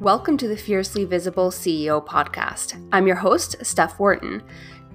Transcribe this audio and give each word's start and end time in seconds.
Welcome 0.00 0.38
to 0.38 0.48
the 0.48 0.56
Fiercely 0.56 1.04
Visible 1.04 1.50
CEO 1.50 2.02
podcast. 2.02 2.82
I'm 2.90 3.06
your 3.06 3.16
host, 3.16 3.56
Steph 3.60 3.98
Wharton. 3.98 4.42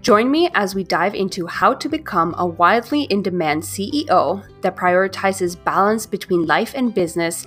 Join 0.02 0.32
me 0.32 0.50
as 0.56 0.74
we 0.74 0.84
dive 0.84 1.14
into 1.14 1.46
how 1.46 1.76
to 1.76 1.88
become 1.88 2.34
a 2.40 2.48
widely 2.48 3.04
in 3.04 3.22
demand 3.22 3.62
CEO 3.62 4.44
that 4.62 4.76
prioritizes 4.76 5.64
balance 5.64 6.08
between 6.08 6.48
life 6.48 6.74
and 6.74 6.92
business, 6.92 7.46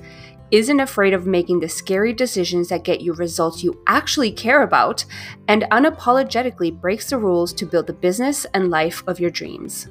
isn't 0.52 0.78
afraid 0.78 1.12
of 1.12 1.26
making 1.26 1.58
the 1.58 1.68
scary 1.68 2.12
decisions 2.12 2.68
that 2.68 2.84
get 2.84 3.00
you 3.00 3.12
results 3.14 3.64
you 3.64 3.82
actually 3.88 4.30
care 4.30 4.62
about, 4.62 5.04
and 5.48 5.64
unapologetically 5.72 6.80
breaks 6.80 7.10
the 7.10 7.18
rules 7.18 7.52
to 7.54 7.66
build 7.66 7.88
the 7.88 7.92
business 7.92 8.46
and 8.54 8.70
life 8.70 9.02
of 9.08 9.18
your 9.18 9.30
dreams. 9.30 9.88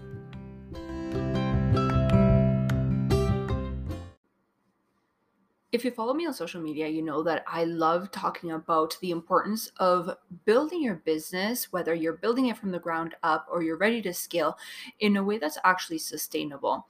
If 5.74 5.84
you 5.84 5.92
follow 5.92 6.14
me 6.14 6.26
on 6.26 6.34
social 6.34 6.62
media, 6.62 6.88
you 6.88 7.02
know 7.02 7.22
that 7.24 7.44
I 7.46 7.66
love 7.66 8.10
talking 8.12 8.52
about 8.52 8.98
the 9.02 9.12
importance 9.12 9.70
of 9.78 10.10
building 10.46 10.82
your 10.82 10.96
business, 10.96 11.74
whether 11.74 11.94
you're 11.94 12.14
building 12.14 12.46
it 12.46 12.58
from 12.58 12.72
the 12.72 12.80
ground 12.80 13.16
up 13.22 13.46
or 13.52 13.62
you're 13.62 13.78
ready 13.78 14.02
to 14.04 14.14
scale, 14.14 14.58
in 15.02 15.18
a 15.18 15.24
way 15.24 15.38
that's 15.38 15.58
actually 15.66 15.98
sustainable. 15.98 16.88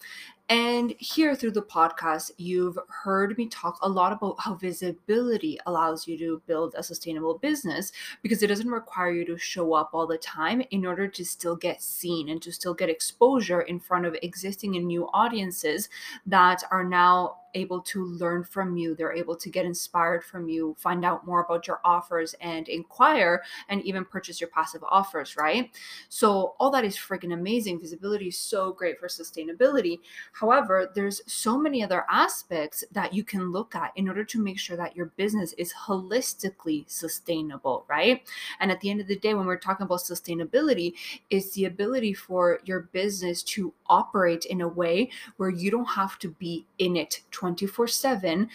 And 0.50 0.94
here 0.98 1.36
through 1.36 1.52
the 1.52 1.62
podcast, 1.62 2.32
you've 2.38 2.80
heard 2.88 3.38
me 3.38 3.48
talk 3.48 3.78
a 3.82 3.90
lot 3.90 4.14
about 4.14 4.40
how 4.40 4.54
visibility 4.54 5.60
allows 5.66 6.08
you 6.08 6.18
to 6.20 6.42
build 6.48 6.74
a 6.78 6.84
sustainable 6.84 7.38
business 7.38 7.92
because 8.24 8.42
it 8.42 8.48
doesn't 8.48 8.70
require 8.70 9.12
you 9.12 9.26
to 9.26 9.38
show 9.38 9.74
up 9.74 9.90
all 9.92 10.08
the 10.08 10.18
time 10.18 10.62
in 10.72 10.86
order 10.86 11.06
to 11.06 11.26
still 11.26 11.58
get 11.58 11.82
seen 11.82 12.30
and 12.30 12.42
to 12.42 12.54
still 12.54 12.74
get 12.74 12.90
exposure 12.90 13.62
in 13.62 13.78
front 13.78 14.06
of 14.06 14.16
existing 14.22 14.78
and 14.78 14.86
new 14.88 15.10
audiences 15.10 15.90
that 16.26 16.64
are 16.72 16.86
now 16.86 17.36
able 17.58 17.82
to 17.82 18.06
learn 18.06 18.44
from 18.44 18.78
you. 18.78 18.96
They're 18.96 19.14
able 19.14 19.36
to 19.36 19.50
get 19.50 19.66
inspired 19.66 20.24
from 20.24 20.48
you, 20.48 20.76
find 20.78 21.04
out 21.04 21.26
more 21.26 21.44
about 21.44 21.68
your 21.68 21.80
offers 21.84 22.36
and 22.40 22.68
inquire 22.68 23.42
and 23.70 23.82
even 23.84 24.06
purchase 24.06 24.40
your 24.40 24.50
passive 24.52 24.84
offers, 24.88 25.36
right? 25.36 25.72
So, 26.10 26.56
all 26.60 26.72
that 26.72 26.86
is 26.86 26.96
freaking 26.96 27.34
amazing. 27.34 27.80
Visibility 27.80 28.28
is 28.28 28.38
so 28.38 28.72
great 28.72 29.00
for 29.00 29.08
sustainability. 29.08 30.00
However, 30.40 30.92
there's 30.94 31.22
so 31.26 31.58
many 31.58 31.84
other 31.84 32.06
aspects 32.12 32.84
that 32.92 33.12
you 33.12 33.24
can 33.24 33.52
look 33.52 33.74
at 33.74 33.92
in 33.96 34.08
order 34.08 34.24
to 34.26 34.44
make 34.44 34.60
sure 34.60 34.78
that 34.78 34.96
your 34.96 35.08
business 35.18 35.54
is 35.54 35.74
holistically 35.74 36.88
sustainable, 36.88 37.86
right? 37.88 38.22
And 38.60 38.72
at 38.72 38.80
the 38.80 38.92
end 38.92 39.02
of 39.02 39.08
the 39.08 39.18
day, 39.18 39.34
when 39.34 39.48
we're 39.48 39.58
talking 39.58 39.86
about 39.86 40.00
sustainability, 40.00 40.94
it's 41.32 41.54
the 41.54 41.66
ability 41.66 42.14
for 42.14 42.60
your 42.66 42.82
business 42.92 43.42
to 43.44 43.74
operate 43.88 44.46
in 44.46 44.62
a 44.62 44.68
way 44.68 45.10
where 45.38 45.50
you 45.50 45.72
don't 45.72 45.86
have 45.86 46.20
to 46.20 46.30
be 46.30 46.68
in 46.78 46.96
it 46.96 47.22
24 47.32 47.88
7, 47.88 48.48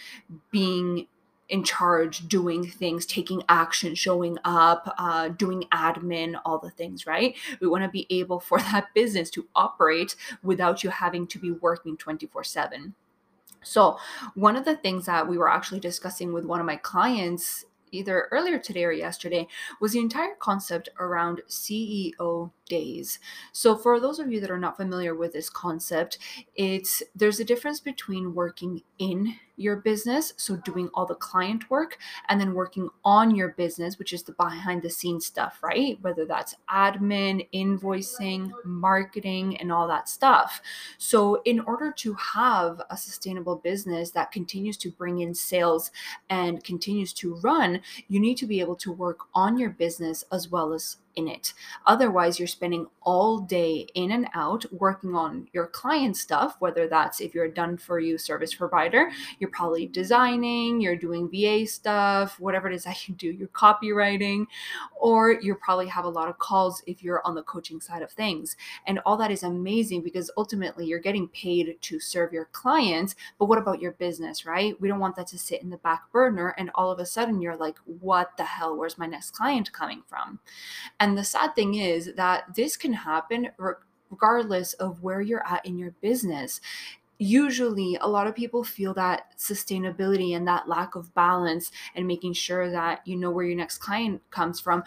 being 0.51 1.07
in 1.53 1.63
charge, 1.63 2.27
doing 2.27 2.67
things, 2.67 3.05
taking 3.05 3.43
action, 3.47 3.93
showing 3.93 4.39
up, 4.43 4.91
uh, 4.97 5.27
doing 5.27 5.63
admin, 5.71 6.33
all 6.45 6.57
the 6.57 6.71
things, 6.71 7.05
right? 7.05 7.35
We 7.61 7.67
want 7.67 7.83
to 7.83 7.89
be 7.89 8.07
able 8.09 8.39
for 8.39 8.57
that 8.71 8.91
business 8.95 9.29
to 9.29 9.45
operate 9.55 10.15
without 10.41 10.83
you 10.83 10.89
having 10.89 11.27
to 11.27 11.37
be 11.37 11.51
working 11.51 11.95
24 11.95 12.43
7. 12.43 12.95
So, 13.61 13.99
one 14.33 14.55
of 14.55 14.65
the 14.65 14.75
things 14.75 15.05
that 15.05 15.27
we 15.27 15.37
were 15.37 15.47
actually 15.47 15.79
discussing 15.79 16.33
with 16.33 16.43
one 16.43 16.59
of 16.59 16.65
my 16.65 16.75
clients 16.75 17.65
either 17.91 18.27
earlier 18.31 18.57
today 18.57 18.85
or 18.85 18.91
yesterday 18.91 19.47
was 19.79 19.91
the 19.91 19.99
entire 19.99 20.33
concept 20.39 20.89
around 20.99 21.43
CEO 21.47 22.49
days. 22.65 23.19
So 23.51 23.75
for 23.75 23.99
those 23.99 24.19
of 24.19 24.31
you 24.31 24.39
that 24.41 24.51
are 24.51 24.57
not 24.57 24.77
familiar 24.77 25.15
with 25.15 25.33
this 25.33 25.49
concept, 25.49 26.17
it's 26.55 27.03
there's 27.15 27.39
a 27.39 27.45
difference 27.45 27.79
between 27.79 28.33
working 28.33 28.81
in 28.99 29.35
your 29.55 29.77
business, 29.77 30.33
so 30.37 30.55
doing 30.57 30.89
all 30.93 31.05
the 31.05 31.15
client 31.15 31.69
work, 31.69 31.97
and 32.27 32.39
then 32.39 32.53
working 32.53 32.89
on 33.05 33.35
your 33.35 33.49
business, 33.49 33.99
which 33.99 34.13
is 34.13 34.23
the 34.23 34.31
behind 34.33 34.81
the 34.81 34.89
scenes 34.89 35.25
stuff, 35.25 35.59
right? 35.61 35.97
Whether 36.01 36.25
that's 36.25 36.55
admin, 36.71 37.47
invoicing, 37.53 38.51
marketing, 38.65 39.57
and 39.57 39.71
all 39.71 39.87
that 39.87 40.09
stuff. 40.09 40.61
So, 40.97 41.41
in 41.45 41.59
order 41.61 41.91
to 41.97 42.13
have 42.15 42.81
a 42.89 42.97
sustainable 42.97 43.57
business 43.57 44.11
that 44.11 44.31
continues 44.31 44.77
to 44.77 44.91
bring 44.91 45.19
in 45.19 45.33
sales 45.33 45.91
and 46.29 46.63
continues 46.63 47.13
to 47.13 47.35
run, 47.35 47.81
you 48.07 48.19
need 48.19 48.37
to 48.37 48.47
be 48.47 48.59
able 48.59 48.75
to 48.77 48.91
work 48.91 49.19
on 49.33 49.57
your 49.57 49.69
business 49.69 50.23
as 50.31 50.49
well 50.49 50.73
as 50.73 50.97
in 51.15 51.27
it. 51.27 51.53
Otherwise, 51.85 52.39
you're 52.39 52.47
spending 52.47 52.87
all 53.01 53.39
day 53.39 53.87
in 53.95 54.11
and 54.11 54.27
out 54.33 54.65
working 54.71 55.15
on 55.15 55.47
your 55.53 55.67
client 55.67 56.17
stuff, 56.17 56.55
whether 56.59 56.87
that's 56.87 57.21
if 57.21 57.33
you're 57.33 57.45
a 57.45 57.53
done 57.53 57.77
for 57.77 57.99
you 57.99 58.17
service 58.17 58.53
provider, 58.53 59.11
you're 59.39 59.49
probably 59.49 59.85
designing, 59.87 60.79
you're 60.81 60.95
doing 60.95 61.29
VA 61.29 61.65
stuff, 61.67 62.39
whatever 62.39 62.67
it 62.67 62.75
is 62.75 62.83
that 62.83 63.07
you 63.07 63.15
do, 63.15 63.31
you're 63.31 63.47
copywriting, 63.49 64.45
or 64.95 65.31
you 65.31 65.55
probably 65.55 65.87
have 65.87 66.05
a 66.05 66.09
lot 66.09 66.29
of 66.29 66.39
calls 66.39 66.81
if 66.87 67.03
you're 67.03 67.25
on 67.25 67.35
the 67.35 67.43
coaching 67.43 67.79
side 67.79 68.01
of 68.01 68.11
things. 68.11 68.55
And 68.87 68.99
all 69.05 69.17
that 69.17 69.31
is 69.31 69.43
amazing 69.43 70.01
because 70.01 70.31
ultimately 70.37 70.85
you're 70.85 70.99
getting 70.99 71.27
paid 71.29 71.77
to 71.81 71.99
serve 71.99 72.33
your 72.33 72.45
clients. 72.51 73.15
But 73.37 73.45
what 73.45 73.57
about 73.57 73.81
your 73.81 73.91
business, 73.93 74.45
right? 74.45 74.79
We 74.79 74.87
don't 74.87 74.99
want 74.99 75.15
that 75.17 75.27
to 75.27 75.39
sit 75.39 75.61
in 75.61 75.69
the 75.69 75.77
back 75.77 76.11
burner 76.11 76.55
and 76.57 76.71
all 76.75 76.91
of 76.91 76.99
a 76.99 77.05
sudden 77.05 77.41
you're 77.41 77.55
like, 77.55 77.77
what 77.85 78.31
the 78.37 78.43
hell? 78.43 78.77
Where's 78.77 78.97
my 78.97 79.05
next 79.05 79.31
client 79.31 79.71
coming 79.71 80.03
from? 80.07 80.39
And 81.03 81.17
the 81.17 81.23
sad 81.25 81.53
thing 81.53 81.75
is 81.75 82.13
that 82.15 82.55
this 82.55 82.77
can 82.77 82.93
happen 82.93 83.49
regardless 84.09 84.71
of 84.75 85.03
where 85.03 85.19
you're 85.19 85.45
at 85.45 85.65
in 85.65 85.77
your 85.77 85.91
business. 85.99 86.61
Usually 87.17 87.97
a 87.99 88.07
lot 88.07 88.25
of 88.25 88.35
people 88.35 88.63
feel 88.63 88.93
that 88.93 89.37
sustainability 89.37 90.33
and 90.33 90.47
that 90.47 90.69
lack 90.69 90.95
of 90.95 91.13
balance 91.13 91.73
and 91.93 92.07
making 92.07 92.31
sure 92.31 92.71
that 92.71 93.05
you 93.05 93.17
know 93.17 93.31
where 93.31 93.43
your 93.43 93.57
next 93.57 93.79
client 93.79 94.21
comes 94.31 94.61
from 94.61 94.81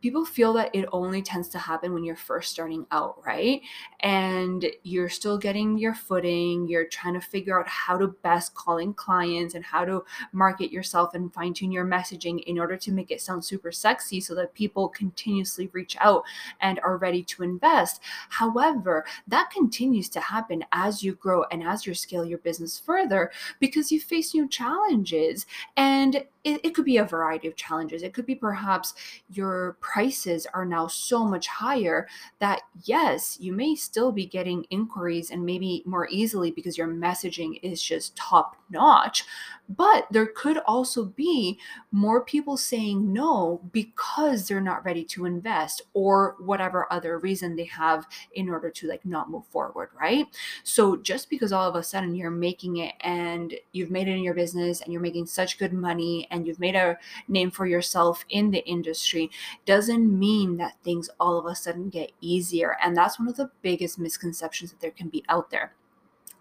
people 0.00 0.24
feel 0.24 0.52
that 0.52 0.74
it 0.74 0.88
only 0.92 1.22
tends 1.22 1.48
to 1.48 1.58
happen 1.58 1.92
when 1.92 2.04
you're 2.04 2.16
first 2.16 2.50
starting 2.50 2.86
out, 2.90 3.20
right? 3.24 3.60
And 4.00 4.66
you're 4.82 5.08
still 5.08 5.38
getting 5.38 5.76
your 5.76 5.94
footing, 5.94 6.68
you're 6.68 6.86
trying 6.86 7.14
to 7.14 7.20
figure 7.20 7.58
out 7.58 7.68
how 7.68 7.98
to 7.98 8.08
best 8.08 8.54
call 8.54 8.78
in 8.78 8.94
clients 8.94 9.54
and 9.54 9.64
how 9.64 9.84
to 9.84 10.04
market 10.32 10.70
yourself 10.70 11.14
and 11.14 11.32
fine 11.32 11.54
tune 11.54 11.72
your 11.72 11.84
messaging 11.84 12.42
in 12.44 12.58
order 12.58 12.76
to 12.76 12.92
make 12.92 13.10
it 13.10 13.20
sound 13.20 13.44
super 13.44 13.72
sexy 13.72 14.20
so 14.20 14.34
that 14.34 14.54
people 14.54 14.88
continuously 14.88 15.68
reach 15.72 15.96
out 16.00 16.22
and 16.60 16.78
are 16.80 16.96
ready 16.96 17.22
to 17.24 17.42
invest. 17.42 18.00
However, 18.28 19.04
that 19.26 19.50
continues 19.50 20.08
to 20.10 20.20
happen 20.20 20.64
as 20.72 21.02
you 21.02 21.14
grow 21.14 21.44
and 21.50 21.62
as 21.62 21.86
you 21.86 21.94
scale 21.94 22.24
your 22.24 22.38
business 22.38 22.78
further 22.78 23.30
because 23.58 23.90
you 23.90 24.00
face 24.00 24.34
new 24.34 24.48
challenges 24.48 25.46
and 25.76 26.24
it, 26.44 26.60
it 26.64 26.74
could 26.74 26.84
be 26.84 26.96
a 26.98 27.04
variety 27.04 27.48
of 27.48 27.56
challenges. 27.56 28.02
It 28.02 28.14
could 28.14 28.26
be 28.26 28.34
perhaps 28.34 28.94
your 29.30 29.76
prices 29.92 30.46
are 30.52 30.66
now 30.66 30.86
so 30.86 31.24
much 31.24 31.46
higher 31.46 32.06
that, 32.40 32.60
yes, 32.84 33.38
you 33.40 33.52
may 33.52 33.74
still 33.74 34.12
be 34.12 34.26
getting 34.26 34.66
inquiries 34.70 35.30
and 35.30 35.44
maybe 35.46 35.82
more 35.86 36.06
easily 36.10 36.50
because 36.50 36.76
your 36.76 36.88
messaging 36.88 37.58
is 37.62 37.82
just 37.82 38.14
top 38.14 38.56
notch. 38.70 39.24
But 39.68 40.06
there 40.10 40.26
could 40.26 40.58
also 40.66 41.04
be 41.04 41.58
more 41.90 42.22
people 42.24 42.56
saying 42.56 43.12
no 43.12 43.60
because 43.72 44.48
they're 44.48 44.60
not 44.60 44.84
ready 44.84 45.04
to 45.04 45.26
invest 45.26 45.82
or 45.92 46.36
whatever 46.38 46.90
other 46.90 47.18
reason 47.18 47.54
they 47.54 47.64
have 47.64 48.06
in 48.34 48.48
order 48.48 48.70
to 48.70 48.88
like 48.88 49.04
not 49.04 49.30
move 49.30 49.46
forward, 49.46 49.90
right? 49.98 50.26
So 50.64 50.96
just 50.96 51.28
because 51.28 51.52
all 51.52 51.68
of 51.68 51.74
a 51.74 51.82
sudden 51.82 52.14
you're 52.14 52.30
making 52.30 52.78
it 52.78 52.94
and 53.00 53.54
you've 53.72 53.90
made 53.90 54.08
it 54.08 54.16
in 54.16 54.22
your 54.22 54.34
business 54.34 54.80
and 54.80 54.92
you're 54.92 55.02
making 55.02 55.26
such 55.26 55.58
good 55.58 55.72
money 55.72 56.26
and 56.30 56.46
you've 56.46 56.60
made 56.60 56.74
a 56.74 56.98
name 57.28 57.50
for 57.50 57.66
yourself 57.66 58.24
in 58.30 58.50
the 58.50 58.66
industry 58.66 59.30
doesn't 59.78 60.18
mean 60.18 60.56
that 60.56 60.74
things 60.82 61.08
all 61.20 61.38
of 61.38 61.46
a 61.46 61.54
sudden 61.54 61.88
get 61.88 62.10
easier. 62.20 62.76
And 62.82 62.96
that's 62.96 63.16
one 63.16 63.28
of 63.28 63.36
the 63.36 63.48
biggest 63.62 63.96
misconceptions 63.96 64.72
that 64.72 64.80
there 64.80 64.90
can 64.90 65.08
be 65.08 65.22
out 65.28 65.50
there. 65.50 65.72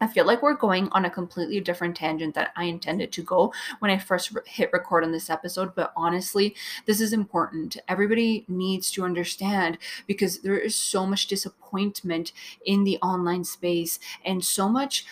I 0.01 0.07
feel 0.07 0.25
like 0.25 0.41
we're 0.41 0.55
going 0.55 0.89
on 0.89 1.05
a 1.05 1.09
completely 1.11 1.59
different 1.59 1.95
tangent 1.95 2.33
that 2.33 2.51
I 2.55 2.63
intended 2.63 3.11
to 3.11 3.21
go 3.21 3.53
when 3.77 3.91
I 3.91 3.99
first 3.99 4.35
hit 4.47 4.71
record 4.73 5.03
on 5.03 5.11
this 5.11 5.29
episode. 5.29 5.75
But 5.75 5.93
honestly, 5.95 6.55
this 6.87 6.99
is 6.99 7.13
important. 7.13 7.77
Everybody 7.87 8.43
needs 8.47 8.89
to 8.93 9.05
understand 9.05 9.77
because 10.07 10.39
there 10.39 10.57
is 10.57 10.75
so 10.75 11.05
much 11.05 11.27
disappointment 11.27 12.31
in 12.65 12.85
the 12.85 12.97
online 13.03 13.43
space 13.43 13.99
and 14.25 14.43
so 14.43 14.67
much 14.67 15.05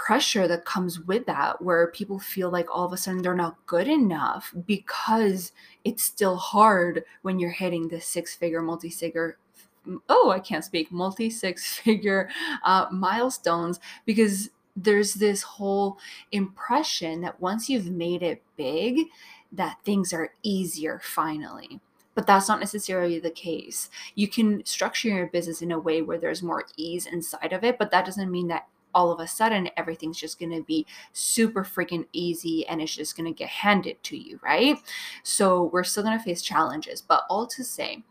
pressure 0.00 0.48
that 0.48 0.64
comes 0.64 0.98
with 1.00 1.26
that 1.26 1.60
where 1.60 1.88
people 1.88 2.18
feel 2.18 2.50
like 2.50 2.66
all 2.74 2.86
of 2.86 2.92
a 2.92 2.96
sudden 2.96 3.20
they're 3.20 3.34
not 3.34 3.66
good 3.66 3.86
enough 3.86 4.54
because 4.66 5.52
it's 5.84 6.02
still 6.02 6.36
hard 6.36 7.04
when 7.20 7.38
you're 7.38 7.50
hitting 7.50 7.86
the 7.86 8.00
six 8.00 8.34
figure 8.34 8.62
multi 8.62 8.88
figure 8.88 9.36
oh, 10.08 10.30
I 10.30 10.40
can't 10.40 10.64
speak, 10.64 10.90
multi 10.90 11.28
six 11.28 11.76
figure 11.76 12.30
uh, 12.64 12.86
milestones 12.90 13.78
because 14.06 14.50
there's 14.74 15.14
this 15.14 15.42
whole 15.42 15.98
impression 16.32 17.20
that 17.20 17.40
once 17.40 17.68
you've 17.68 17.90
made 17.90 18.22
it 18.22 18.42
big, 18.56 19.00
that 19.52 19.78
things 19.84 20.12
are 20.12 20.32
easier 20.42 21.00
finally. 21.02 21.80
But 22.14 22.26
that's 22.26 22.48
not 22.48 22.60
necessarily 22.60 23.18
the 23.18 23.30
case. 23.30 23.90
You 24.14 24.28
can 24.28 24.64
structure 24.64 25.08
your 25.08 25.26
business 25.26 25.62
in 25.62 25.72
a 25.72 25.78
way 25.78 26.02
where 26.02 26.18
there's 26.18 26.42
more 26.42 26.64
ease 26.76 27.06
inside 27.06 27.52
of 27.52 27.64
it, 27.64 27.78
but 27.78 27.90
that 27.90 28.06
doesn't 28.06 28.30
mean 28.30 28.48
that 28.48 28.66
all 28.94 29.10
of 29.12 29.20
a 29.20 29.26
sudden 29.26 29.68
everything's 29.76 30.18
just 30.18 30.38
going 30.38 30.52
to 30.52 30.62
be 30.62 30.86
super 31.12 31.64
freaking 31.64 32.06
easy 32.12 32.66
and 32.66 32.80
it's 32.80 32.94
just 32.94 33.16
going 33.16 33.32
to 33.32 33.36
get 33.36 33.48
handed 33.48 34.02
to 34.04 34.16
you, 34.16 34.38
right? 34.42 34.76
So 35.22 35.70
we're 35.72 35.84
still 35.84 36.02
going 36.02 36.18
to 36.18 36.24
face 36.24 36.42
challenges, 36.42 37.00
but 37.00 37.22
all 37.28 37.46
to 37.48 37.64
say, 37.64 38.02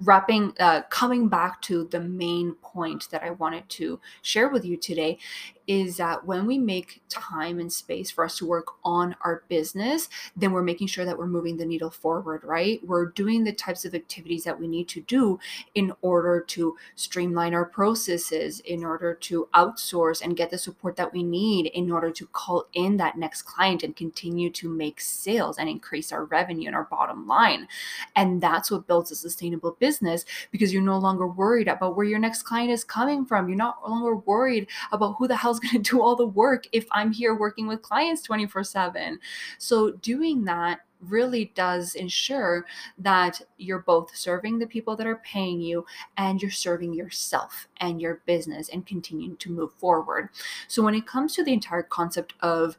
wrapping 0.00 0.52
uh, 0.58 0.82
coming 0.90 1.28
back 1.28 1.60
to 1.62 1.84
the 1.92 2.00
main 2.00 2.54
point 2.56 3.08
that 3.10 3.22
i 3.22 3.30
wanted 3.30 3.66
to 3.68 4.00
share 4.22 4.48
with 4.48 4.64
you 4.64 4.76
today 4.76 5.16
is 5.66 5.96
that 5.96 6.26
when 6.26 6.46
we 6.46 6.58
make 6.58 7.02
time 7.08 7.58
and 7.58 7.72
space 7.72 8.10
for 8.10 8.24
us 8.24 8.38
to 8.38 8.46
work 8.46 8.66
on 8.84 9.16
our 9.22 9.44
business, 9.48 10.08
then 10.36 10.52
we're 10.52 10.62
making 10.62 10.86
sure 10.86 11.04
that 11.04 11.18
we're 11.18 11.26
moving 11.26 11.56
the 11.56 11.64
needle 11.64 11.90
forward, 11.90 12.44
right? 12.44 12.80
We're 12.86 13.06
doing 13.06 13.44
the 13.44 13.52
types 13.52 13.84
of 13.84 13.94
activities 13.94 14.44
that 14.44 14.60
we 14.60 14.68
need 14.68 14.88
to 14.88 15.00
do 15.00 15.38
in 15.74 15.92
order 16.02 16.40
to 16.48 16.76
streamline 16.96 17.54
our 17.54 17.64
processes, 17.64 18.60
in 18.60 18.84
order 18.84 19.14
to 19.14 19.48
outsource 19.54 20.20
and 20.22 20.36
get 20.36 20.50
the 20.50 20.58
support 20.58 20.96
that 20.96 21.12
we 21.12 21.22
need, 21.22 21.66
in 21.66 21.90
order 21.90 22.10
to 22.10 22.26
call 22.26 22.66
in 22.74 22.98
that 22.98 23.16
next 23.16 23.42
client 23.42 23.82
and 23.82 23.96
continue 23.96 24.50
to 24.50 24.68
make 24.68 25.00
sales 25.00 25.56
and 25.58 25.68
increase 25.68 26.12
our 26.12 26.24
revenue 26.24 26.66
and 26.66 26.76
our 26.76 26.84
bottom 26.84 27.26
line. 27.26 27.68
And 28.14 28.40
that's 28.42 28.70
what 28.70 28.86
builds 28.86 29.10
a 29.10 29.16
sustainable 29.16 29.76
business 29.78 30.24
because 30.50 30.72
you're 30.72 30.82
no 30.82 30.98
longer 30.98 31.26
worried 31.26 31.68
about 31.68 31.96
where 31.96 32.06
your 32.06 32.18
next 32.18 32.42
client 32.42 32.70
is 32.70 32.84
coming 32.84 33.24
from. 33.24 33.48
You're 33.48 33.56
not 33.56 33.88
longer 33.88 34.16
worried 34.16 34.68
about 34.92 35.14
who 35.18 35.26
the 35.26 35.36
hell 35.36 35.53
going 35.60 35.82
to 35.82 35.90
do 35.90 36.02
all 36.02 36.16
the 36.16 36.26
work 36.26 36.66
if 36.72 36.86
I'm 36.92 37.12
here 37.12 37.34
working 37.34 37.66
with 37.66 37.82
clients 37.82 38.22
24 38.22 38.64
7. 38.64 39.18
So, 39.58 39.92
doing 39.92 40.44
that 40.44 40.80
really 41.00 41.52
does 41.54 41.94
ensure 41.96 42.64
that 42.96 43.40
you're 43.58 43.80
both 43.80 44.16
serving 44.16 44.58
the 44.58 44.66
people 44.66 44.96
that 44.96 45.06
are 45.06 45.20
paying 45.24 45.60
you 45.60 45.84
and 46.16 46.40
you're 46.40 46.50
serving 46.50 46.94
yourself 46.94 47.68
and 47.78 48.00
your 48.00 48.22
business 48.24 48.70
and 48.70 48.86
continuing 48.86 49.36
to 49.36 49.50
move 49.50 49.72
forward. 49.74 50.30
So, 50.68 50.82
when 50.82 50.94
it 50.94 51.06
comes 51.06 51.34
to 51.34 51.44
the 51.44 51.52
entire 51.52 51.82
concept 51.82 52.34
of 52.40 52.76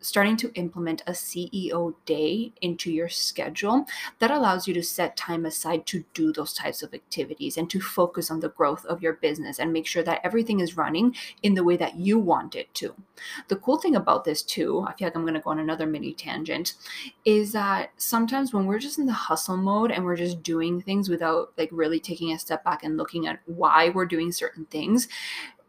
starting 0.00 0.36
to 0.36 0.52
implement 0.54 1.02
a 1.06 1.12
CEO 1.12 1.94
day 2.04 2.52
into 2.62 2.90
your 2.90 3.08
schedule 3.08 3.86
that 4.18 4.30
allows 4.30 4.66
you 4.66 4.74
to 4.74 4.82
set 4.82 5.16
time 5.16 5.44
aside 5.44 5.86
to 5.86 6.04
do 6.14 6.32
those 6.32 6.52
types 6.52 6.82
of 6.82 6.94
activities 6.94 7.56
and 7.56 7.68
to 7.70 7.80
focus 7.80 8.30
on 8.30 8.40
the 8.40 8.48
growth 8.50 8.84
of 8.86 9.02
your 9.02 9.14
business 9.14 9.58
and 9.58 9.72
make 9.72 9.86
sure 9.86 10.02
that 10.02 10.20
everything 10.24 10.60
is 10.60 10.76
running 10.76 11.14
in 11.42 11.54
the 11.54 11.64
way 11.64 11.76
that 11.76 11.96
you 11.96 12.18
want 12.18 12.54
it 12.54 12.72
to. 12.74 12.94
The 13.48 13.56
cool 13.56 13.78
thing 13.78 13.96
about 13.96 14.24
this, 14.24 14.42
too, 14.42 14.84
I 14.86 14.94
feel 14.94 15.06
like 15.06 15.16
I'm 15.16 15.22
going 15.22 15.34
to 15.34 15.40
go 15.40 15.50
on 15.50 15.58
another 15.58 15.86
mini 15.86 16.12
tangent, 16.12 16.74
is 17.24 17.52
that 17.52 17.90
sometimes 17.96 18.52
when 18.52 18.66
we're 18.66 18.78
just 18.78 18.98
in 18.98 19.06
the 19.06 19.12
hustle 19.12 19.56
mode 19.56 19.90
and 19.90 20.04
we're 20.04 20.16
just 20.16 20.42
doing 20.42 20.80
things 20.80 21.08
without 21.08 21.52
like 21.56 21.70
really 21.72 22.00
taking 22.00 22.32
a 22.32 22.38
step 22.38 22.64
back 22.64 22.84
and 22.84 22.96
looking 22.96 23.26
at 23.26 23.40
why 23.46 23.90
we're 23.90 24.06
doing 24.06 24.32
certain 24.32 24.64
things, 24.66 25.08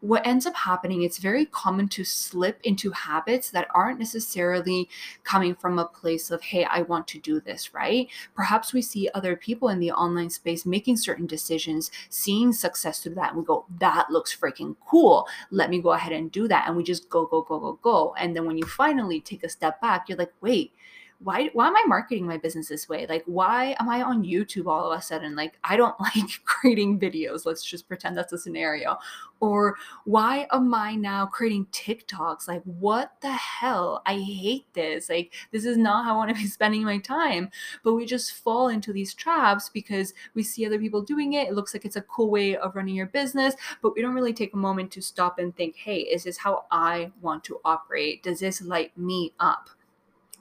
what 0.01 0.25
ends 0.25 0.45
up 0.45 0.55
happening 0.55 1.03
it's 1.03 1.17
very 1.17 1.45
common 1.45 1.87
to 1.87 2.03
slip 2.03 2.59
into 2.63 2.91
habits 2.91 3.49
that 3.49 3.67
aren't 3.73 3.99
necessarily 3.99 4.89
coming 5.23 5.55
from 5.55 5.79
a 5.79 5.85
place 5.85 6.31
of 6.31 6.41
hey 6.41 6.63
i 6.65 6.81
want 6.81 7.07
to 7.07 7.19
do 7.19 7.39
this 7.41 7.73
right? 7.73 8.07
Perhaps 8.35 8.73
we 8.73 8.81
see 8.81 9.09
other 9.13 9.35
people 9.35 9.69
in 9.69 9.79
the 9.79 9.91
online 9.91 10.29
space 10.29 10.65
making 10.65 10.97
certain 10.97 11.25
decisions 11.25 11.91
seeing 12.09 12.53
success 12.53 12.99
through 12.99 13.15
that 13.15 13.29
and 13.29 13.39
we 13.39 13.45
go 13.45 13.65
that 13.79 14.09
looks 14.09 14.35
freaking 14.35 14.75
cool. 14.85 15.27
Let 15.51 15.69
me 15.69 15.81
go 15.81 15.91
ahead 15.91 16.13
and 16.13 16.31
do 16.31 16.47
that 16.47 16.67
and 16.67 16.75
we 16.75 16.83
just 16.83 17.09
go 17.09 17.25
go 17.25 17.41
go 17.41 17.59
go 17.59 17.79
go. 17.81 18.15
And 18.17 18.35
then 18.35 18.45
when 18.45 18.57
you 18.57 18.65
finally 18.65 19.19
take 19.21 19.43
a 19.43 19.49
step 19.49 19.81
back 19.81 20.07
you're 20.07 20.17
like 20.17 20.33
wait 20.41 20.73
why 21.19 21.49
why 21.53 21.67
am 21.67 21.75
I 21.75 21.83
marketing 21.87 22.27
my 22.27 22.37
business 22.37 22.67
this 22.67 22.87
way? 22.87 23.07
Like 23.07 23.23
why 23.25 23.75
am 23.79 23.89
I 23.89 24.03
on 24.03 24.23
YouTube 24.23 24.67
all 24.67 24.91
of 24.91 24.97
a 24.97 25.01
sudden? 25.01 25.35
Like 25.35 25.57
I 25.63 25.75
don't 25.75 25.99
like 25.99 26.29
creating 26.45 26.99
videos. 26.99 27.45
Let's 27.45 27.63
just 27.63 27.87
pretend 27.87 28.17
that's 28.17 28.33
a 28.33 28.37
scenario. 28.37 28.97
Or 29.39 29.75
why 30.05 30.47
am 30.51 30.73
I 30.73 30.95
now 30.95 31.25
creating 31.25 31.67
TikToks? 31.71 32.47
Like 32.47 32.61
what 32.63 33.13
the 33.21 33.31
hell? 33.31 34.01
I 34.05 34.15
hate 34.15 34.71
this. 34.73 35.09
Like 35.09 35.33
this 35.51 35.65
is 35.65 35.77
not 35.77 36.05
how 36.05 36.13
I 36.13 36.17
want 36.17 36.35
to 36.35 36.41
be 36.41 36.47
spending 36.47 36.83
my 36.83 36.99
time. 36.99 37.49
But 37.83 37.93
we 37.95 38.05
just 38.05 38.33
fall 38.33 38.67
into 38.67 38.93
these 38.93 39.13
traps 39.13 39.69
because 39.69 40.13
we 40.35 40.43
see 40.43 40.65
other 40.65 40.79
people 40.79 41.01
doing 41.01 41.33
it. 41.33 41.47
It 41.47 41.55
looks 41.55 41.73
like 41.73 41.85
it's 41.85 41.95
a 41.95 42.01
cool 42.01 42.29
way 42.29 42.55
of 42.57 42.75
running 42.75 42.95
your 42.95 43.07
business, 43.07 43.55
but 43.81 43.95
we 43.95 44.01
don't 44.01 44.15
really 44.15 44.33
take 44.33 44.53
a 44.53 44.57
moment 44.57 44.91
to 44.91 45.01
stop 45.01 45.39
and 45.39 45.55
think, 45.55 45.75
"Hey, 45.77 45.99
is 45.99 46.23
this 46.25 46.37
how 46.37 46.65
I 46.71 47.11
want 47.21 47.43
to 47.45 47.59
operate? 47.65 48.23
Does 48.23 48.39
this 48.39 48.61
light 48.61 48.95
me 48.97 49.33
up?" 49.39 49.69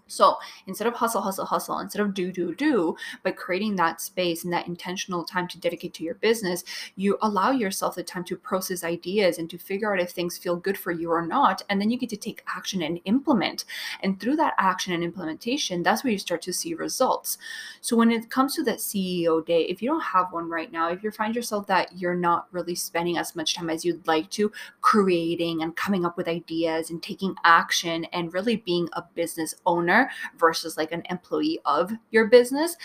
So 0.09 0.37
instead 0.67 0.87
of 0.87 0.95
hustle, 0.95 1.21
hustle, 1.21 1.47
hustle, 1.47 1.79
instead 1.79 2.03
of 2.03 2.15
do, 2.15 2.31
do, 2.31 2.55
do, 2.55 2.97
by 3.23 3.33
creating 3.33 3.77
that 3.77 4.01
space 4.01 4.45
and 4.45 4.53
that 4.53 4.69
intentional 4.69 5.25
time 5.25 5.49
to 5.49 5.59
dedicate 5.59 5.95
to 5.95 6.05
your 6.05 6.15
business, 6.15 6.65
you 6.95 7.19
allow 7.23 7.51
yourself 7.51 7.97
the 7.97 8.03
time 8.03 8.25
to 8.25 8.37
process 8.37 8.85
ideas 8.85 9.39
and 9.39 9.51
to 9.51 9.59
figure 9.59 9.93
out 9.93 10.01
if 10.01 10.11
things 10.11 10.39
feel 10.39 10.57
good 10.57 10.79
for 10.79 10.93
you 10.93 11.11
or 11.11 11.27
not. 11.27 11.63
And 11.69 11.81
then 11.81 11.91
you 11.91 11.99
get 11.99 12.11
to 12.11 12.17
take 12.17 12.45
action 12.47 12.83
and 12.83 13.01
implement. 13.05 13.65
And 14.03 14.21
through 14.21 14.37
that 14.37 14.55
action 14.59 14.93
and 14.93 15.03
implementation, 15.03 15.83
that's 15.83 16.05
where 16.05 16.13
you 16.13 16.19
start 16.19 16.43
to 16.43 16.53
see 16.53 16.75
results. 16.75 17.39
So 17.81 17.97
when 17.97 18.11
it 18.11 18.31
comes 18.31 18.55
to 18.55 18.63
that 18.65 18.79
CEO 18.79 19.45
day, 19.45 19.63
if 19.63 19.83
you 19.83 19.89
don't 19.89 20.01
have 20.01 20.33
one 20.33 20.49
right 20.49 20.71
now, 20.71 20.91
if 20.91 21.03
you 21.03 21.11
find 21.11 21.35
yourself 21.35 21.67
that 21.67 21.97
you're 21.97 22.15
not 22.15 22.47
really 22.53 22.75
spending 22.75 23.19
as 23.19 23.35
much 23.35 23.55
time 23.55 23.71
as 23.71 23.85
you'd 23.85 24.07
like 24.07 24.31
to 24.31 24.53
creating 24.81 25.63
and 25.63 25.75
coming 25.75 26.05
up 26.05 26.17
with 26.17 26.29
ideas 26.29 26.91
and 26.91 27.03
taking 27.03 27.35
action 27.45 28.05
and 28.13 28.33
really 28.33 28.57
being 28.57 28.89
a 28.93 29.03
business 29.15 29.55
owner, 29.67 29.96
versus 30.39 30.77
like 30.77 30.93
an 30.93 31.03
employee 31.11 31.61
of 31.65 31.93
your 32.11 32.27
business, 32.27 32.77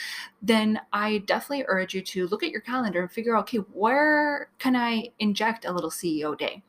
then 0.41 0.79
I 0.93 1.19
definitely 1.19 1.65
urge 1.67 1.93
you 1.93 2.01
to 2.01 2.27
look 2.27 2.43
at 2.43 2.51
your 2.51 2.61
calendar 2.61 3.01
and 3.01 3.11
figure 3.11 3.35
out 3.35 3.41
okay, 3.41 3.57
where 3.57 4.49
can 4.59 4.75
I 4.75 5.09
inject 5.19 5.65
a 5.65 5.71
little 5.71 5.89
CEO 5.89 6.37
day? 6.37 6.63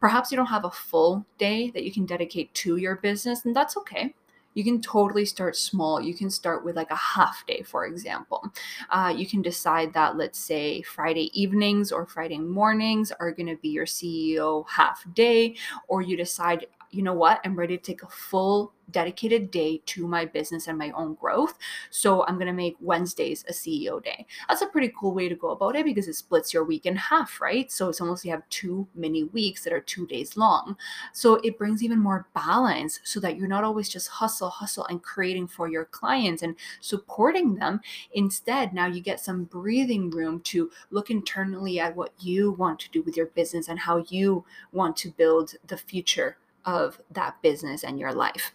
Perhaps 0.00 0.30
you 0.30 0.36
don't 0.36 0.46
have 0.46 0.64
a 0.64 0.70
full 0.70 1.24
day 1.38 1.70
that 1.70 1.84
you 1.84 1.92
can 1.92 2.06
dedicate 2.06 2.52
to 2.54 2.76
your 2.76 2.96
business, 2.96 3.44
and 3.44 3.54
that's 3.54 3.76
okay 3.76 4.14
you 4.54 4.64
can 4.64 4.80
totally 4.80 5.24
start 5.24 5.56
small. 5.56 6.00
You 6.00 6.14
can 6.14 6.30
start 6.30 6.64
with 6.64 6.76
like 6.76 6.90
a 6.90 6.96
half 6.96 7.44
day, 7.46 7.62
for 7.62 7.86
example. 7.86 8.42
Uh, 8.88 9.12
you 9.14 9.26
can 9.26 9.42
decide 9.42 9.92
that, 9.92 10.16
let's 10.16 10.38
say, 10.38 10.82
Friday 10.82 11.30
evenings 11.38 11.92
or 11.92 12.06
Friday 12.06 12.38
mornings 12.38 13.12
are 13.12 13.32
going 13.32 13.48
to 13.48 13.56
be 13.56 13.68
your 13.68 13.86
CEO 13.86 14.64
half 14.68 15.04
day, 15.12 15.56
or 15.88 16.02
you 16.02 16.16
decide, 16.16 16.66
you 16.94 17.02
know 17.02 17.14
what, 17.14 17.40
I'm 17.44 17.56
ready 17.58 17.76
to 17.76 17.82
take 17.82 18.02
a 18.02 18.08
full 18.08 18.72
dedicated 18.90 19.50
day 19.50 19.80
to 19.86 20.06
my 20.06 20.24
business 20.24 20.68
and 20.68 20.78
my 20.78 20.90
own 20.92 21.14
growth. 21.14 21.58
So 21.90 22.24
I'm 22.26 22.34
going 22.34 22.46
to 22.46 22.52
make 22.52 22.76
Wednesdays 22.80 23.44
a 23.48 23.52
CEO 23.52 24.02
day. 24.02 24.26
That's 24.48 24.62
a 24.62 24.66
pretty 24.66 24.92
cool 24.98 25.14
way 25.14 25.28
to 25.28 25.34
go 25.34 25.50
about 25.50 25.76
it 25.76 25.84
because 25.84 26.08
it 26.08 26.14
splits 26.14 26.52
your 26.52 26.64
week 26.64 26.86
in 26.86 26.96
half, 26.96 27.40
right? 27.40 27.70
So 27.70 27.88
it's 27.88 28.00
almost 28.00 28.24
you 28.24 28.30
have 28.30 28.48
two 28.48 28.86
mini 28.94 29.24
weeks 29.24 29.64
that 29.64 29.72
are 29.72 29.80
two 29.80 30.06
days 30.06 30.36
long. 30.36 30.76
So 31.12 31.36
it 31.36 31.58
brings 31.58 31.82
even 31.82 31.98
more 31.98 32.28
balance 32.34 33.00
so 33.04 33.20
that 33.20 33.36
you're 33.36 33.48
not 33.48 33.64
always 33.64 33.88
just 33.88 34.08
hustle, 34.08 34.50
hustle, 34.50 34.86
and 34.86 35.02
creating 35.02 35.48
for 35.48 35.68
your 35.68 35.86
clients 35.86 36.42
and 36.42 36.56
supporting 36.80 37.54
them. 37.54 37.80
Instead, 38.12 38.72
now 38.72 38.86
you 38.86 39.00
get 39.00 39.20
some 39.20 39.44
breathing 39.44 40.10
room 40.10 40.40
to 40.40 40.70
look 40.90 41.10
internally 41.10 41.80
at 41.80 41.96
what 41.96 42.12
you 42.20 42.52
want 42.52 42.78
to 42.80 42.90
do 42.90 43.02
with 43.02 43.16
your 43.16 43.26
business 43.26 43.68
and 43.68 43.78
how 43.78 44.04
you 44.08 44.44
want 44.72 44.96
to 44.96 45.10
build 45.10 45.54
the 45.66 45.76
future 45.76 46.36
of 46.64 47.00
that 47.10 47.40
business 47.42 47.84
and 47.84 47.98
your 47.98 48.12
life. 48.12 48.52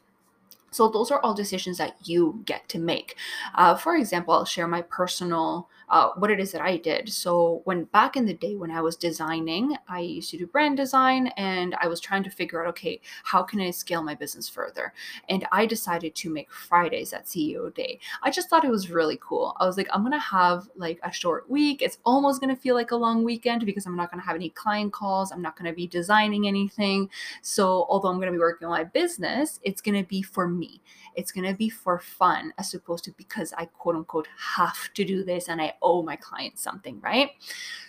So 0.71 0.89
those 0.89 1.11
are 1.11 1.21
all 1.21 1.33
decisions 1.33 1.77
that 1.77 1.95
you 2.07 2.41
get 2.45 2.67
to 2.69 2.79
make. 2.79 3.15
Uh, 3.55 3.75
for 3.75 3.95
example, 3.95 4.33
I'll 4.33 4.45
share 4.45 4.67
my 4.67 4.81
personal 4.83 5.69
uh, 5.89 6.09
what 6.17 6.29
it 6.31 6.39
is 6.39 6.51
that 6.51 6.61
I 6.61 6.77
did. 6.77 7.09
So 7.09 7.61
when 7.65 7.85
back 7.85 8.15
in 8.15 8.25
the 8.25 8.33
day 8.33 8.55
when 8.55 8.71
I 8.71 8.81
was 8.81 8.95
designing, 8.95 9.75
I 9.87 9.99
used 10.01 10.29
to 10.31 10.37
do 10.37 10.45
brand 10.45 10.77
design, 10.77 11.27
and 11.37 11.75
I 11.81 11.87
was 11.87 11.99
trying 11.99 12.23
to 12.23 12.29
figure 12.29 12.61
out, 12.61 12.69
okay, 12.69 13.01
how 13.23 13.43
can 13.43 13.59
I 13.59 13.71
scale 13.71 14.03
my 14.03 14.15
business 14.15 14.47
further? 14.47 14.93
And 15.29 15.47
I 15.51 15.65
decided 15.65 16.15
to 16.15 16.29
make 16.29 16.51
Fridays 16.51 17.13
at 17.13 17.25
CEO 17.25 17.73
Day. 17.73 17.99
I 18.21 18.29
just 18.29 18.49
thought 18.49 18.65
it 18.65 18.71
was 18.71 18.91
really 18.91 19.19
cool. 19.21 19.55
I 19.59 19.65
was 19.65 19.77
like, 19.77 19.87
I'm 19.91 20.03
gonna 20.03 20.19
have 20.19 20.69
like 20.75 20.99
a 21.03 21.11
short 21.11 21.49
week. 21.49 21.81
It's 21.81 21.97
almost 22.05 22.39
gonna 22.41 22.55
feel 22.55 22.75
like 22.75 22.91
a 22.91 22.95
long 22.95 23.23
weekend 23.23 23.65
because 23.65 23.85
I'm 23.85 23.95
not 23.95 24.11
gonna 24.11 24.23
have 24.23 24.35
any 24.35 24.49
client 24.49 24.93
calls. 24.93 25.31
I'm 25.31 25.41
not 25.41 25.57
gonna 25.57 25.73
be 25.73 25.87
designing 25.87 26.47
anything. 26.47 27.09
So 27.41 27.85
although 27.89 28.09
I'm 28.09 28.19
gonna 28.19 28.31
be 28.31 28.37
working 28.37 28.67
on 28.67 28.71
my 28.71 28.83
business, 28.83 29.59
it's 29.63 29.81
gonna 29.81 30.03
be 30.03 30.21
for 30.21 30.47
me. 30.59 30.81
It's 31.15 31.31
going 31.31 31.47
to 31.47 31.55
be 31.55 31.69
for 31.69 31.99
fun 31.99 32.53
as 32.57 32.73
opposed 32.73 33.05
to 33.05 33.11
because 33.11 33.53
I 33.57 33.65
quote 33.65 33.95
unquote 33.95 34.27
have 34.55 34.93
to 34.93 35.03
do 35.03 35.23
this 35.23 35.47
and 35.47 35.61
I 35.61 35.73
owe 35.81 36.03
my 36.03 36.15
client 36.17 36.59
something, 36.59 36.99
right? 37.01 37.31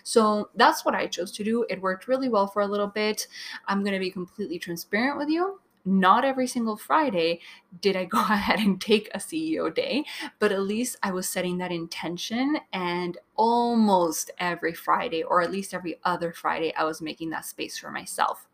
So 0.05 0.50
that's 0.55 0.85
what 0.85 0.95
I 0.95 1.07
chose 1.07 1.33
to 1.33 1.45
do. 1.45 1.67
It 1.69 1.83
worked 1.83 2.09
really 2.09 2.29
well 2.29 2.47
for 2.47 2.62
a 2.62 2.67
little 2.67 2.87
bit. 2.87 3.27
I'm 3.67 3.83
going 3.83 3.95
to 3.95 4.00
be 4.00 4.11
completely 4.11 4.59
transparent 4.59 5.19
with 5.19 5.29
you 5.29 5.61
not 5.85 6.25
every 6.25 6.47
single 6.47 6.77
Friday 6.77 7.41
did 7.81 7.97
I 7.97 8.05
go 8.17 8.21
ahead 8.21 8.61
and 8.61 8.81
take 8.81 9.11
a 9.15 9.19
CEO 9.19 9.75
day, 9.75 10.05
but 10.39 10.53
at 10.53 10.62
least 10.62 10.97
I 11.03 11.12
was 11.12 11.29
setting 11.29 11.59
that 11.59 11.73
intention. 11.73 12.59
And 12.73 13.19
almost 13.37 14.31
every 14.39 14.75
Friday, 14.75 15.23
or 15.23 15.43
at 15.43 15.50
least 15.50 15.75
every 15.75 15.99
other 16.05 16.33
Friday, 16.33 16.75
I 16.75 16.85
was 16.85 17.00
making 17.00 17.31
that 17.31 17.45
space 17.45 17.79
for 17.79 17.91
myself. 17.91 18.47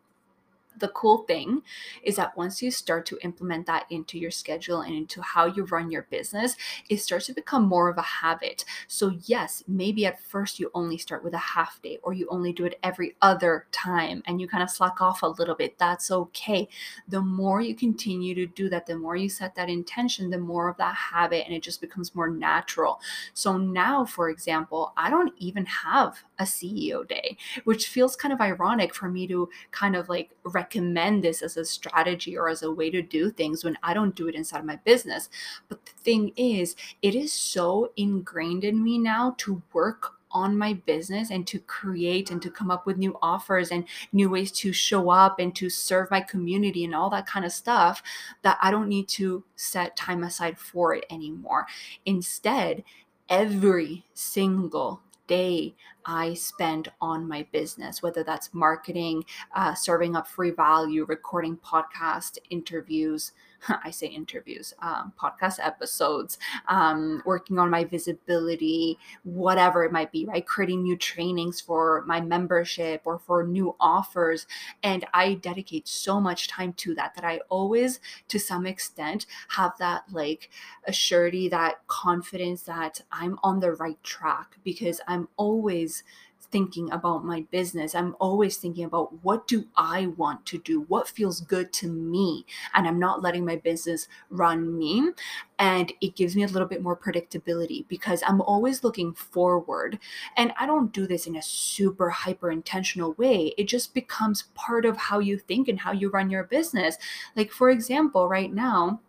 The 0.77 0.89
cool 0.89 1.19
thing 1.19 1.61
is 2.03 2.15
that 2.15 2.37
once 2.37 2.61
you 2.61 2.71
start 2.71 3.05
to 3.07 3.17
implement 3.23 3.65
that 3.67 3.85
into 3.89 4.17
your 4.17 4.31
schedule 4.31 4.81
and 4.81 4.93
into 4.93 5.21
how 5.21 5.45
you 5.45 5.63
run 5.65 5.91
your 5.91 6.03
business, 6.03 6.55
it 6.89 6.97
starts 6.97 7.25
to 7.27 7.33
become 7.33 7.67
more 7.67 7.89
of 7.89 7.97
a 7.97 8.01
habit. 8.01 8.65
So, 8.87 9.17
yes, 9.25 9.63
maybe 9.67 10.05
at 10.05 10.21
first 10.21 10.59
you 10.59 10.71
only 10.73 10.97
start 10.97 11.23
with 11.23 11.33
a 11.33 11.37
half 11.37 11.81
day 11.81 11.99
or 12.03 12.13
you 12.13 12.27
only 12.29 12.53
do 12.53 12.65
it 12.65 12.79
every 12.83 13.15
other 13.21 13.67
time 13.71 14.23
and 14.25 14.39
you 14.39 14.47
kind 14.47 14.63
of 14.63 14.69
slack 14.69 15.01
off 15.01 15.23
a 15.23 15.27
little 15.27 15.55
bit. 15.55 15.77
That's 15.77 16.11
okay. 16.11 16.67
The 17.07 17.21
more 17.21 17.61
you 17.61 17.75
continue 17.75 18.35
to 18.35 18.47
do 18.47 18.69
that, 18.69 18.85
the 18.85 18.97
more 18.97 19.15
you 19.15 19.29
set 19.29 19.55
that 19.55 19.69
intention, 19.69 20.29
the 20.29 20.37
more 20.37 20.69
of 20.69 20.77
that 20.77 20.95
habit 20.95 21.45
and 21.45 21.55
it 21.55 21.63
just 21.63 21.81
becomes 21.81 22.15
more 22.15 22.29
natural. 22.29 22.99
So, 23.33 23.57
now, 23.57 24.05
for 24.05 24.29
example, 24.29 24.93
I 24.97 25.09
don't 25.09 25.33
even 25.37 25.65
have 25.65 26.23
a 26.39 26.43
CEO 26.43 27.07
day, 27.07 27.37
which 27.63 27.87
feels 27.87 28.15
kind 28.15 28.33
of 28.33 28.41
ironic 28.41 28.93
for 28.93 29.09
me 29.09 29.27
to 29.27 29.49
kind 29.71 29.95
of 29.95 30.09
like 30.09 30.29
recommend 30.67 31.23
this 31.23 31.41
as 31.41 31.55
a 31.55 31.63
strategy 31.63 32.37
or 32.37 32.49
as 32.49 32.61
a 32.63 32.71
way 32.71 32.89
to 32.89 33.01
do 33.01 33.31
things 33.31 33.63
when 33.63 33.77
I 33.83 33.93
don't 33.93 34.15
do 34.15 34.27
it 34.27 34.35
inside 34.35 34.59
of 34.59 34.65
my 34.65 34.75
business. 34.83 35.29
But 35.69 35.85
the 35.85 35.93
thing 35.93 36.33
is, 36.35 36.75
it 37.01 37.15
is 37.15 37.31
so 37.31 37.91
ingrained 37.95 38.65
in 38.65 38.83
me 38.83 38.97
now 38.97 39.35
to 39.37 39.61
work 39.71 40.13
on 40.29 40.57
my 40.57 40.73
business 40.73 41.31
and 41.31 41.47
to 41.47 41.57
create 41.59 42.31
and 42.31 42.41
to 42.41 42.51
come 42.51 42.69
up 42.69 42.85
with 42.85 42.97
new 42.97 43.17
offers 43.21 43.71
and 43.71 43.85
new 44.11 44.29
ways 44.29 44.51
to 44.51 44.73
show 44.73 45.09
up 45.09 45.39
and 45.39 45.55
to 45.55 45.69
serve 45.69 46.11
my 46.11 46.19
community 46.19 46.83
and 46.83 46.93
all 46.93 47.09
that 47.09 47.25
kind 47.25 47.45
of 47.45 47.51
stuff 47.53 48.03
that 48.41 48.57
I 48.61 48.69
don't 48.69 48.89
need 48.89 49.07
to 49.09 49.45
set 49.55 49.95
time 49.95 50.23
aside 50.23 50.59
for 50.59 50.93
it 50.93 51.05
anymore. 51.09 51.65
Instead, 52.05 52.83
every 53.29 54.05
single 54.13 55.01
day 55.27 55.75
I 56.05 56.33
spend 56.33 56.91
on 57.01 57.27
my 57.27 57.45
business, 57.51 58.01
whether 58.01 58.23
that's 58.23 58.53
marketing, 58.53 59.25
uh, 59.55 59.73
serving 59.73 60.15
up 60.15 60.27
free 60.27 60.51
value, 60.51 61.05
recording 61.05 61.57
podcast 61.57 62.37
interviews, 62.49 63.33
I 63.83 63.91
say 63.91 64.07
interviews, 64.07 64.73
um, 64.81 65.13
podcast 65.19 65.59
episodes, 65.65 66.37
um, 66.67 67.21
working 67.25 67.59
on 67.59 67.69
my 67.69 67.83
visibility, 67.83 68.97
whatever 69.23 69.83
it 69.83 69.91
might 69.91 70.11
be, 70.11 70.25
right? 70.25 70.45
Creating 70.45 70.83
new 70.83 70.97
trainings 70.97 71.61
for 71.61 72.03
my 72.05 72.21
membership 72.21 73.01
or 73.05 73.19
for 73.19 73.43
new 73.43 73.75
offers. 73.79 74.47
And 74.83 75.05
I 75.13 75.35
dedicate 75.35 75.87
so 75.87 76.19
much 76.19 76.47
time 76.47 76.73
to 76.73 76.95
that 76.95 77.15
that 77.15 77.23
I 77.23 77.39
always, 77.49 77.99
to 78.29 78.39
some 78.39 78.65
extent, 78.65 79.25
have 79.49 79.73
that 79.79 80.03
like 80.11 80.49
a 80.85 80.91
surety, 80.93 81.49
that 81.49 81.85
confidence 81.87 82.63
that 82.63 83.01
I'm 83.11 83.37
on 83.43 83.59
the 83.59 83.71
right 83.73 84.01
track 84.03 84.57
because 84.63 85.01
I'm 85.07 85.27
always 85.37 86.03
thinking 86.51 86.91
about 86.91 87.25
my 87.25 87.45
business. 87.51 87.95
I'm 87.95 88.15
always 88.19 88.57
thinking 88.57 88.85
about 88.85 89.23
what 89.23 89.47
do 89.47 89.65
I 89.75 90.07
want 90.07 90.45
to 90.47 90.57
do? 90.57 90.81
What 90.81 91.07
feels 91.07 91.41
good 91.41 91.73
to 91.73 91.87
me? 91.87 92.45
And 92.73 92.87
I'm 92.87 92.99
not 92.99 93.21
letting 93.21 93.45
my 93.45 93.55
business 93.55 94.07
run 94.29 94.77
me. 94.77 95.11
And 95.59 95.91
it 96.01 96.15
gives 96.15 96.35
me 96.35 96.43
a 96.43 96.47
little 96.47 96.67
bit 96.67 96.83
more 96.83 96.95
predictability 96.95 97.87
because 97.87 98.23
I'm 98.27 98.41
always 98.41 98.83
looking 98.83 99.13
forward. 99.13 99.99
And 100.35 100.53
I 100.59 100.65
don't 100.65 100.93
do 100.93 101.07
this 101.07 101.27
in 101.27 101.35
a 101.35 101.41
super 101.41 102.09
hyper 102.09 102.51
intentional 102.51 103.13
way. 103.13 103.53
It 103.57 103.67
just 103.67 103.93
becomes 103.93 104.43
part 104.53 104.85
of 104.85 104.97
how 104.97 105.19
you 105.19 105.37
think 105.37 105.67
and 105.67 105.79
how 105.79 105.91
you 105.91 106.09
run 106.09 106.29
your 106.29 106.43
business. 106.43 106.97
Like, 107.35 107.51
for 107.51 107.69
example, 107.69 108.27
right 108.27 108.53
now, 108.53 109.01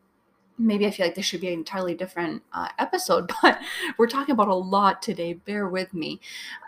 maybe 0.59 0.87
I 0.87 0.91
feel 0.91 1.07
like 1.07 1.15
this 1.15 1.25
should 1.25 1.41
be 1.41 1.49
an 1.49 1.55
entirely 1.55 1.95
different 1.95 2.43
uh, 2.53 2.69
episode, 2.79 3.31
but 3.43 3.61
we're 3.97 4.09
talking 4.09 4.33
about 4.33 4.49
a 4.49 4.55
lot 4.55 5.03
today. 5.03 5.35
Bear 5.35 5.69
with 5.69 5.95
me. 5.95 6.21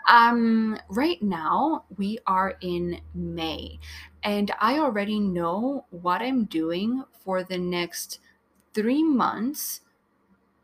Um, 0.07 0.77
right 0.89 1.21
now, 1.21 1.85
we 1.97 2.19
are 2.25 2.55
in 2.61 3.01
May, 3.13 3.79
and 4.23 4.51
I 4.59 4.79
already 4.79 5.19
know 5.19 5.85
what 5.89 6.21
I'm 6.21 6.45
doing 6.45 7.03
for 7.23 7.43
the 7.43 7.57
next 7.57 8.19
three 8.73 9.03
months 9.03 9.81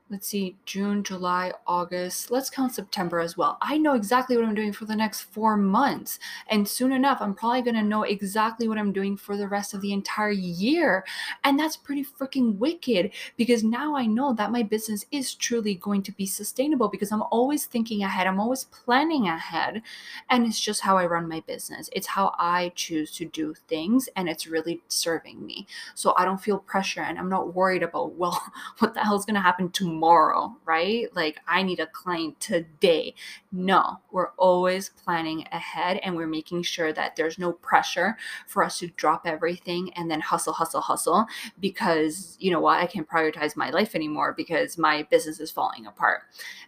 let's 0.09 0.27
see, 0.27 0.55
June, 0.65 1.03
July, 1.03 1.51
August. 1.65 2.31
Let's 2.31 2.49
count 2.49 2.73
September 2.73 3.19
as 3.19 3.35
well. 3.35 3.57
I 3.61 3.77
know 3.77 3.93
exactly 3.93 4.37
what 4.37 4.45
I'm 4.45 4.55
doing 4.55 4.71
for 4.71 4.85
the 4.85 4.95
next 4.95 5.21
four 5.21 5.57
months. 5.57 6.17
And 6.47 6.67
soon 6.67 6.93
enough, 6.93 7.17
I'm 7.19 7.33
probably 7.33 7.61
going 7.61 7.75
to 7.75 7.83
know 7.83 8.03
exactly 8.03 8.69
what 8.69 8.77
I'm 8.77 8.93
doing 8.93 9.17
for 9.17 9.35
the 9.35 9.49
rest 9.49 9.73
of 9.73 9.81
the 9.81 9.91
entire 9.91 10.31
year. 10.31 11.03
And 11.43 11.59
that's 11.59 11.75
pretty 11.75 12.05
freaking 12.05 12.57
wicked 12.57 13.11
because 13.35 13.63
now 13.65 13.97
I 13.97 14.05
know 14.05 14.33
that 14.33 14.51
my 14.51 14.63
business 14.63 15.05
is 15.11 15.35
truly 15.35 15.75
going 15.75 16.03
to 16.03 16.13
be 16.13 16.25
sustainable 16.25 16.87
because 16.87 17.11
I'm 17.11 17.23
always 17.23 17.65
thinking 17.65 18.01
ahead, 18.01 18.27
I'm 18.27 18.39
always 18.39 18.63
planning 18.65 19.27
ahead. 19.27 19.81
And 20.29 20.45
it's 20.45 20.59
just 20.59 20.81
how 20.81 20.97
I 20.97 21.05
run 21.05 21.27
my 21.27 21.41
business. 21.41 21.89
It's 21.91 22.07
how 22.07 22.33
I 22.39 22.71
choose 22.75 23.11
to 23.17 23.25
do 23.25 23.55
things. 23.67 24.07
And 24.15 24.29
it's 24.29 24.47
really 24.47 24.81
serving 24.87 25.45
me. 25.45 25.67
So 25.95 26.13
I 26.17 26.23
don't 26.23 26.39
feel 26.39 26.59
pressure 26.59 27.01
and 27.01 27.19
I'm 27.19 27.29
not 27.29 27.53
worried 27.53 27.83
about, 27.83 28.13
well, 28.13 28.41
what 28.79 28.93
the 28.93 29.01
hell 29.01 29.17
is 29.17 29.25
going 29.25 29.35
to 29.35 29.41
happen 29.41 29.69
tomorrow 29.69 29.96
tomorrow, 29.97 30.55
right? 30.65 31.07
Like, 31.15 31.39
I 31.47 31.63
need 31.63 31.79
a 31.79 31.87
client 31.87 32.39
today. 32.39 33.15
No, 33.51 33.99
we're 34.11 34.29
always 34.37 34.89
planning 34.89 35.47
ahead 35.51 35.99
and 36.03 36.15
we're 36.15 36.27
making 36.27 36.63
sure 36.63 36.93
that 36.93 37.15
there's 37.15 37.39
no 37.39 37.53
pressure 37.53 38.15
for 38.45 38.63
us 38.63 38.77
to 38.79 38.87
drop 38.89 39.23
everything 39.25 39.91
and 39.95 40.09
then 40.09 40.21
hustle, 40.21 40.53
hustle, 40.53 40.81
hustle 40.81 41.25
because, 41.59 42.37
you 42.39 42.51
know 42.51 42.59
what, 42.59 42.79
I 42.79 42.85
can't 42.85 43.09
prioritize 43.09 43.55
my 43.55 43.71
life 43.71 43.95
anymore 43.95 44.33
because 44.37 44.77
my 44.77 45.01
business 45.09 45.39
is 45.39 45.49
falling 45.49 45.87
apart. 45.87 46.21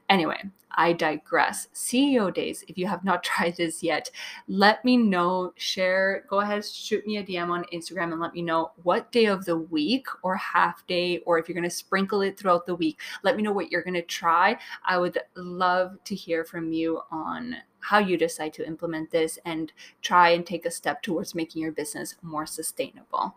Anyway, 0.10 0.42
I 0.72 0.94
digress. 0.94 1.68
CEO 1.74 2.34
days, 2.34 2.64
if 2.68 2.78
you 2.78 2.88
have 2.88 3.04
not 3.04 3.24
tried 3.30 3.58
this 3.58 3.84
yet, 3.84 4.10
let 4.48 4.84
me 4.86 4.98
know. 4.98 5.54
Share, 5.56 6.24
go 6.30 6.40
ahead, 6.40 6.66
shoot 6.66 7.06
me 7.06 7.18
a 7.18 7.24
DM 7.24 7.50
on 7.50 7.66
Instagram 7.74 8.12
and 8.12 8.20
let 8.20 8.34
me 8.34 8.42
know 8.42 8.72
what 8.84 9.12
day 9.12 9.26
of 9.26 9.46
the 9.46 9.58
week 9.58 10.08
or 10.24 10.36
half 10.36 10.86
day, 10.88 11.20
or 11.26 11.38
if 11.38 11.48
you're 11.48 11.56
going 11.56 11.64
to 11.64 11.70
sprinkle 11.70 12.22
it 12.22 12.38
throughout 12.38 12.66
the 12.66 12.76
week, 12.76 13.00
let 13.24 13.36
me 13.36 13.44
know 13.44 13.52
what 13.52 13.72
you're 13.72 13.84
going 13.84 13.94
to 13.94 14.02
try. 14.02 14.58
I 14.86 14.98
would 14.98 15.18
love 15.36 15.98
to 16.06 16.16
hear 16.16 16.44
from 16.44 16.72
you 16.72 17.02
on 17.12 17.58
how 17.80 18.00
you 18.00 18.18
decide 18.18 18.54
to 18.54 18.68
implement 18.68 19.12
this 19.12 19.40
and 19.46 19.72
try 20.02 20.30
and 20.30 20.46
take 20.46 20.66
a 20.66 20.72
step 20.72 21.02
towards 21.02 21.36
making 21.36 21.62
your 21.62 21.72
business 21.72 22.16
more 22.22 22.46
sustainable. 22.46 23.36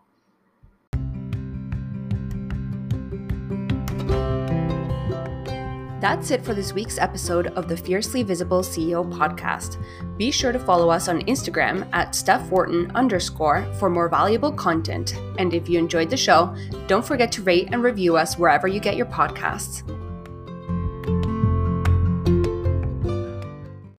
That's 6.03 6.31
it 6.31 6.43
for 6.43 6.53
this 6.53 6.73
week's 6.73 6.97
episode 6.97 7.47
of 7.55 7.69
the 7.69 7.77
Fiercely 7.77 8.23
Visible 8.23 8.59
CEO 8.59 9.09
podcast. 9.09 9.77
Be 10.17 10.31
sure 10.31 10.51
to 10.51 10.59
follow 10.59 10.89
us 10.89 11.07
on 11.07 11.21
Instagram 11.21 11.87
at 11.93 12.13
Steph 12.13 12.45
Wharton 12.49 12.91
underscore 12.93 13.63
for 13.79 13.89
more 13.89 14.09
valuable 14.09 14.51
content. 14.51 15.15
And 15.39 15.53
if 15.53 15.69
you 15.69 15.79
enjoyed 15.79 16.09
the 16.09 16.17
show, 16.17 16.53
don't 16.87 17.05
forget 17.05 17.31
to 17.31 17.43
rate 17.43 17.69
and 17.71 17.81
review 17.81 18.17
us 18.17 18.37
wherever 18.37 18.67
you 18.67 18.81
get 18.81 18.97
your 18.97 19.05
podcasts. 19.05 19.81